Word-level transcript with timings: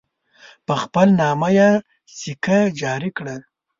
په 0.65 0.73
خپل 0.83 1.07
نامه 1.21 1.49
یې 1.57 1.69
سکه 2.17 2.57
جاري 2.79 3.09
کړه. 3.17 3.35